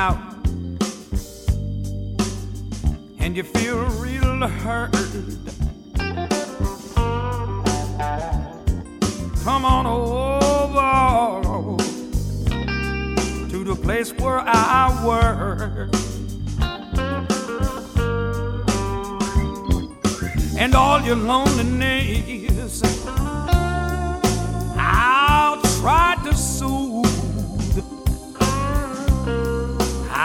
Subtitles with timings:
[0.00, 0.16] out
[3.18, 4.92] and you feel real hurt.
[9.44, 10.92] Come on over
[13.50, 15.90] to the place where I work.
[20.58, 22.82] And all your loneliness,
[24.78, 26.89] I'll try to soothe.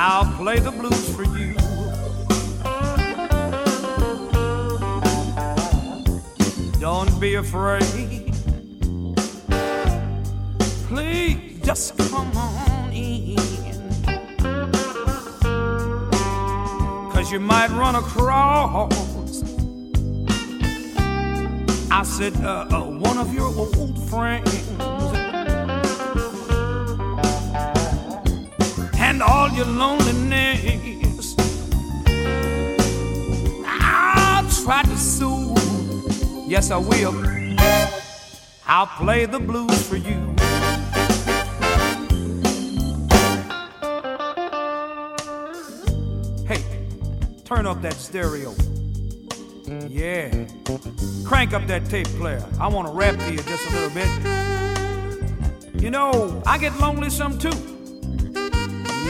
[0.08, 1.55] I'll play the blues for you.
[6.80, 8.32] Don't be afraid.
[10.88, 13.36] Please just come on in.
[17.12, 19.41] Cause you might run across.
[21.90, 24.95] I said, uh, uh, one of your old friends.
[29.16, 31.38] And all your loneliness.
[33.66, 35.57] I'll try to soothe.
[36.46, 37.16] Yes, I will.
[38.68, 40.35] I'll play the blues for you.
[46.46, 46.62] Hey,
[47.46, 48.54] turn up that stereo.
[49.88, 50.46] Yeah.
[51.24, 52.44] Crank up that tape player.
[52.60, 54.10] I want to rap to you just a little bit.
[55.82, 57.74] You know, I get lonely some too.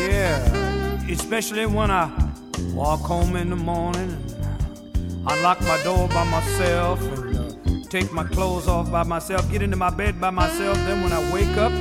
[0.10, 1.08] Yeah.
[1.10, 2.12] Especially when I
[2.74, 8.12] walk home in the morning and I lock my door by myself and uh, take
[8.12, 10.78] my clothes off by myself, get into my bed by myself.
[10.78, 11.72] Then when I wake up,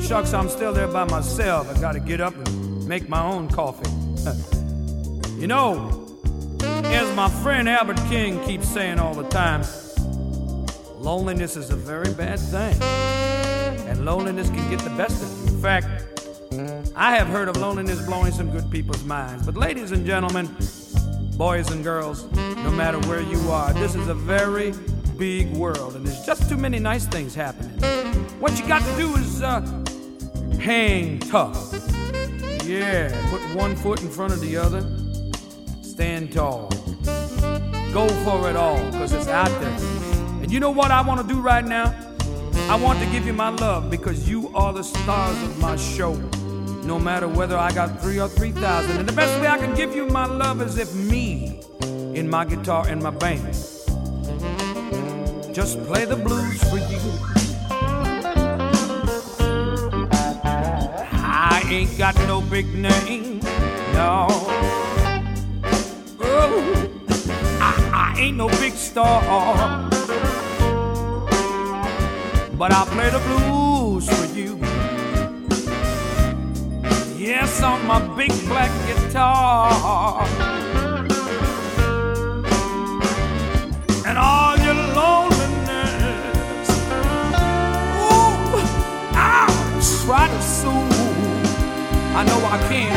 [0.00, 1.68] shucks, I'm still there by myself.
[1.74, 3.90] I gotta get up and make my own coffee.
[5.40, 6.08] you know,
[6.62, 9.62] as my friend Albert King keeps saying all the time,
[10.98, 12.80] loneliness is a very bad thing.
[13.88, 15.56] And loneliness can get the best of you.
[15.56, 16.17] In fact,
[17.00, 19.46] I have heard of loneliness blowing some good people's minds.
[19.46, 20.48] But, ladies and gentlemen,
[21.36, 24.74] boys and girls, no matter where you are, this is a very
[25.16, 27.78] big world, and there's just too many nice things happening.
[28.40, 29.60] What you got to do is uh,
[30.58, 31.72] hang tough.
[32.64, 34.80] Yeah, put one foot in front of the other,
[35.82, 36.68] stand tall.
[37.92, 39.78] Go for it all, because it's out there.
[40.42, 41.94] And you know what I want to do right now?
[42.68, 46.20] I want to give you my love because you are the stars of my show.
[46.88, 48.96] No matter whether I got three or three thousand.
[48.96, 51.60] And the best way I can give you my love is if me,
[52.14, 53.52] in my guitar and my band,
[55.54, 56.98] just play the blues for you.
[61.52, 63.40] I ain't got no big name,
[63.92, 64.26] no.
[66.22, 66.90] Oh,
[67.60, 69.20] I, I ain't no big star.
[72.56, 74.67] But I'll play the blues for you.
[77.18, 80.24] Yes, on my big black guitar.
[84.06, 86.68] And all your loneliness,
[87.98, 88.62] ooh,
[89.18, 91.46] I'll try to soothe.
[92.14, 92.96] I know I can.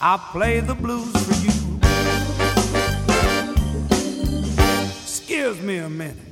[0.00, 1.52] I'll play the blues for you.
[5.02, 6.29] Excuse me a minute.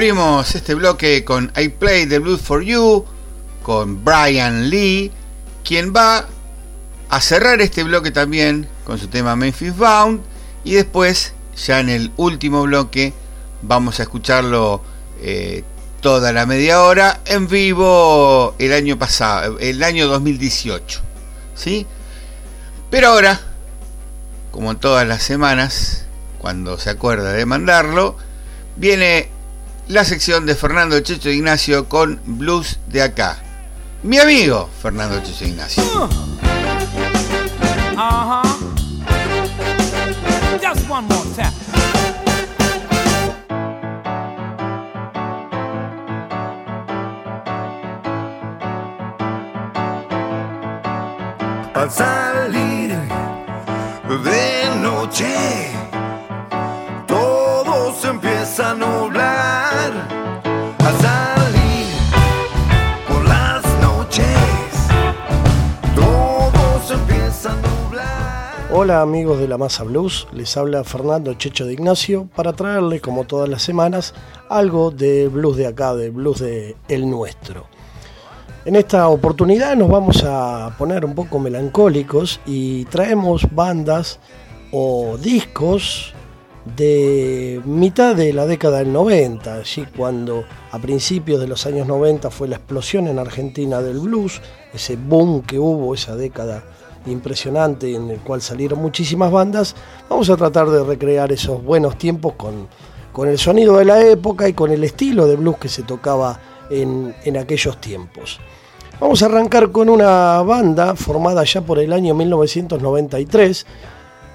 [0.00, 3.04] Abrimos este bloque con I Play the Blues for You,
[3.62, 5.12] con Brian Lee,
[5.62, 6.26] quien va
[7.10, 10.22] a cerrar este bloque también con su tema Memphis Bound,
[10.64, 13.12] y después, ya en el último bloque,
[13.60, 14.80] vamos a escucharlo
[15.20, 15.64] eh,
[16.00, 21.02] toda la media hora en vivo el año pasado, el año 2018.
[21.54, 21.86] ¿Sí?
[22.90, 23.38] Pero ahora,
[24.50, 26.06] como todas las semanas,
[26.38, 28.16] cuando se acuerda de mandarlo,
[28.76, 29.28] viene
[29.90, 33.38] la sección de Fernando Checho Ignacio con Blues de acá.
[34.04, 35.82] Mi amigo Fernando Checho Ignacio.
[35.82, 36.08] Uh
[37.96, 38.42] huh.
[40.62, 41.50] Just one more time.
[51.74, 52.94] al salir
[54.24, 55.79] de noche
[68.82, 73.24] Hola amigos de la Masa Blues, les habla Fernando Checho de Ignacio para traerles como
[73.24, 74.14] todas las semanas
[74.48, 77.66] algo de blues de acá, de blues de el nuestro.
[78.64, 84.18] En esta oportunidad nos vamos a poner un poco melancólicos y traemos bandas
[84.72, 86.14] o discos
[86.64, 92.30] de mitad de la década del 90, allí cuando a principios de los años 90
[92.30, 94.40] fue la explosión en Argentina del blues,
[94.72, 96.64] ese boom que hubo esa década
[97.06, 99.74] impresionante en el cual salieron muchísimas bandas,
[100.08, 102.68] vamos a tratar de recrear esos buenos tiempos con,
[103.12, 106.38] con el sonido de la época y con el estilo de blues que se tocaba
[106.70, 108.40] en, en aquellos tiempos.
[109.00, 113.66] Vamos a arrancar con una banda formada ya por el año 1993.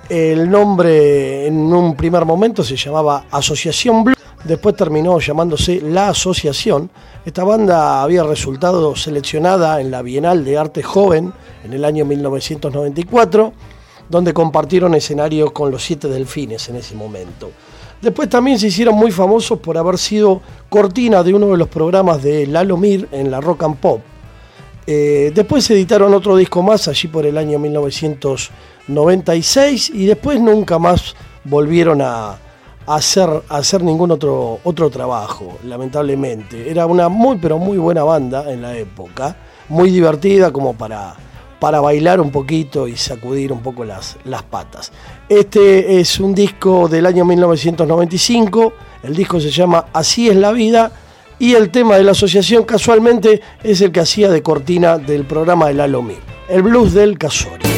[0.09, 6.89] El nombre en un primer momento se llamaba Asociación Blues, después terminó llamándose La Asociación.
[7.25, 11.33] Esta banda había resultado seleccionada en la Bienal de Arte Joven
[11.65, 13.51] en el año 1994,
[14.07, 17.51] donde compartieron escenario con los Siete Delfines en ese momento.
[18.01, 22.21] Después también se hicieron muy famosos por haber sido cortina de uno de los programas
[22.21, 24.01] de Lalo Mir en la Rock and Pop.
[24.85, 31.15] Eh, después editaron otro disco más allí por el año 1996 y después nunca más
[31.43, 32.37] volvieron a,
[32.85, 36.69] hacer, hacer ningún otro, otro trabajo, lamentablemente.
[36.69, 39.35] Era una muy pero muy buena banda en la época,
[39.69, 41.15] muy divertida como para,
[41.65, 44.91] para bailar un poquito y sacudir un poco las, las patas.
[45.27, 50.91] Este es un disco del año 1995, el disco se llama Así es la vida
[51.39, 55.65] y el tema de la asociación casualmente es el que hacía de cortina del programa
[55.65, 56.19] de Lalo Mir,
[56.49, 57.74] el blues del Casorio.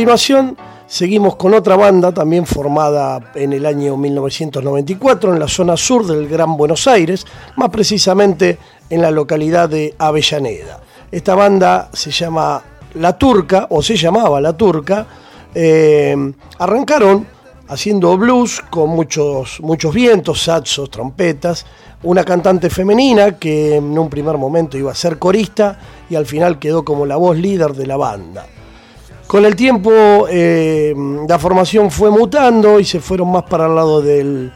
[0.00, 6.06] Continuación, seguimos con otra banda también formada en el año 1994 en la zona sur
[6.06, 7.26] del Gran Buenos Aires,
[7.56, 8.56] más precisamente
[8.88, 10.80] en la localidad de Avellaneda.
[11.12, 12.62] Esta banda se llama
[12.94, 15.06] La Turca, o se llamaba La Turca.
[15.54, 16.16] eh,
[16.58, 17.26] arrancaron
[17.68, 21.66] haciendo blues con muchos, muchos vientos, saxos, trompetas,
[22.04, 25.78] una cantante femenina que en un primer momento iba a ser corista
[26.08, 28.46] y al final quedó como la voz líder de la banda.
[29.30, 30.92] Con el tiempo eh,
[31.28, 34.50] la formación fue mutando y se fueron más para el lado del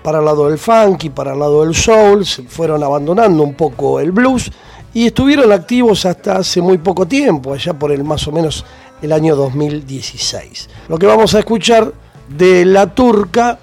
[0.00, 3.98] para el lado del funky, para el lado del soul, se fueron abandonando un poco
[3.98, 4.52] el blues
[4.94, 8.64] y estuvieron activos hasta hace muy poco tiempo, allá por el más o menos
[9.02, 10.70] el año 2016.
[10.88, 11.92] Lo que vamos a escuchar
[12.28, 13.58] de La Turca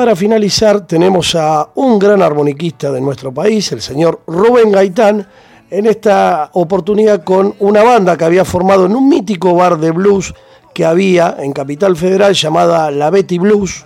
[0.00, 5.28] Para finalizar tenemos a un gran armoniquista de nuestro país, el señor Rubén Gaitán,
[5.70, 10.32] en esta oportunidad con una banda que había formado en un mítico bar de blues
[10.72, 13.84] que había en Capital Federal llamada La Betty Blues.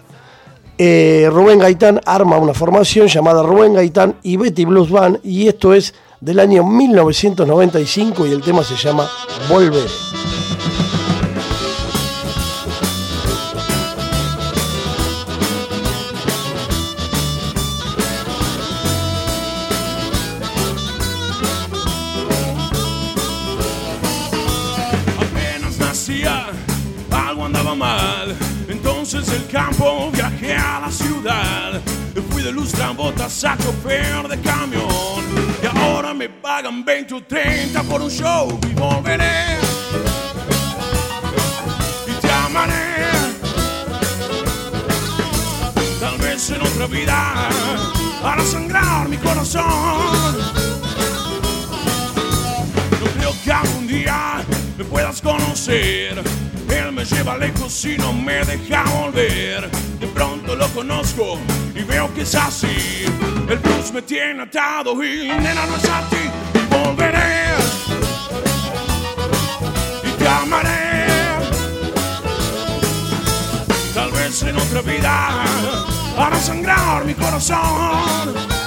[0.79, 5.75] Eh, Rubén Gaitán arma una formación llamada Rubén Gaitán y Betty Blues Band y esto
[5.75, 9.11] es del año 1995 y el tema se llama
[9.49, 9.91] Volver.
[29.55, 31.81] Campo viajé a la ciudad.
[32.31, 35.23] Fui de luz botas a chofer de camión.
[35.63, 38.59] Y ahora me pagan 20 o 30 por un show.
[38.69, 39.59] Y volveré.
[42.09, 43.13] Y te amaré.
[46.01, 47.49] Tal vez en otra vida
[48.25, 49.63] hará sangrar mi corazón.
[53.01, 54.45] No creo que algún día
[54.77, 56.44] me puedas conocer.
[57.11, 59.71] Lleva lejos y no me deja volver.
[60.01, 61.39] De pronto lo conozco
[61.75, 63.05] y veo que es así.
[63.47, 66.31] El blues me tiene atado y nena no es a ti.
[66.71, 67.45] Volveré
[70.03, 71.07] y te amaré.
[73.93, 75.45] Tal vez en otra vida
[76.17, 78.64] hará sangrar mi corazón.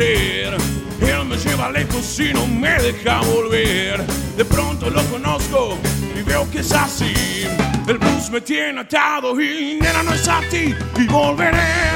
[0.00, 0.56] Él
[1.28, 4.06] me lleva lejos y no me deja volver.
[4.36, 5.76] De pronto lo conozco
[6.16, 7.12] y veo que es así.
[7.86, 10.72] El blues me tiene atado y nena no es a ti.
[10.96, 11.90] Y volveré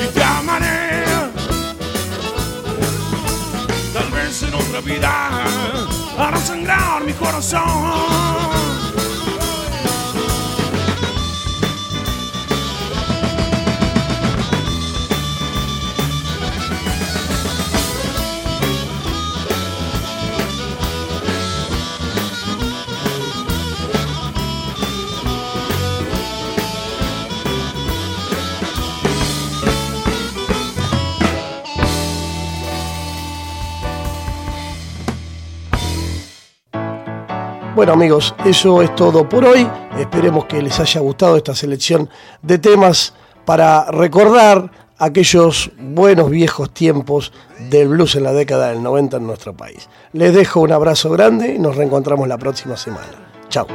[0.00, 1.04] y te amaré.
[3.92, 5.44] Tal vez en otra vida
[6.18, 8.73] hará sangrar mi corazón.
[37.74, 39.68] Bueno amigos, eso es todo por hoy.
[39.98, 42.08] Esperemos que les haya gustado esta selección
[42.40, 47.32] de temas para recordar aquellos buenos viejos tiempos
[47.68, 49.88] del blues en la década del 90 en nuestro país.
[50.12, 53.10] Les dejo un abrazo grande y nos reencontramos la próxima semana.
[53.48, 53.66] Chao.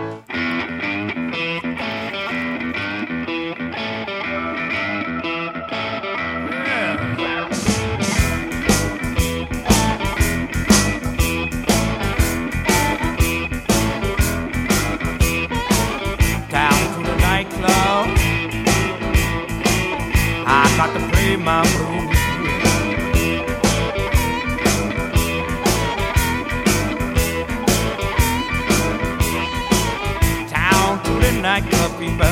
[31.04, 32.26] To the nightclub, people.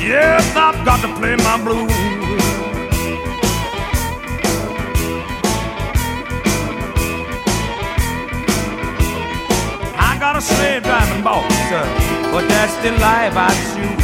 [0.00, 1.92] Yes, I've got to play my blues.
[9.94, 14.01] I got a slave driving boss, uh, but that's the life I choose.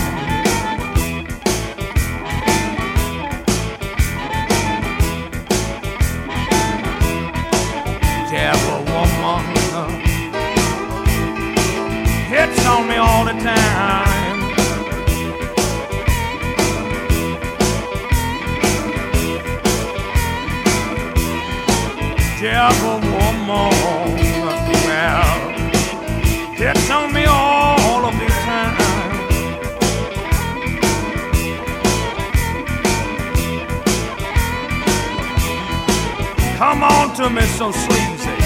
[37.28, 38.36] Me so sleazy.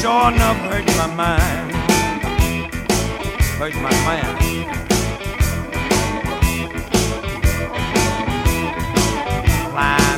[0.00, 1.72] Sure enough hurt my mind.
[3.58, 4.38] Hurt my mind.
[9.70, 10.13] Blind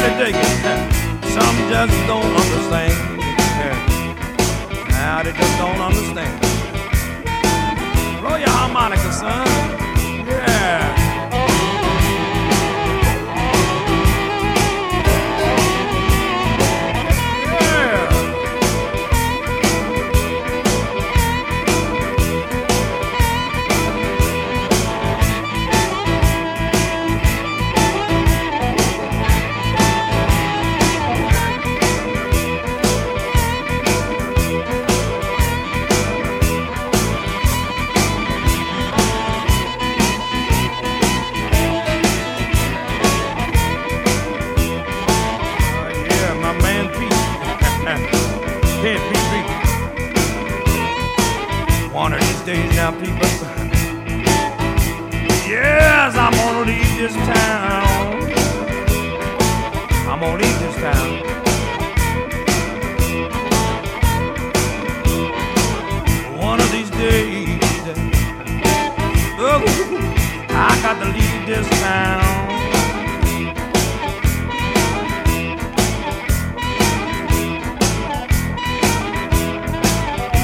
[0.00, 0.44] really dig it.
[1.34, 3.20] Some just don't understand.
[4.88, 6.40] Now they just don't understand.
[8.20, 9.46] Blow your harmonica, son.
[10.26, 10.99] Yeah.
[57.00, 58.30] This town.
[60.06, 61.10] I'm gonna leave this town.
[66.36, 67.58] One of these days.
[69.38, 69.64] Oh,
[70.50, 72.20] I got to leave this town.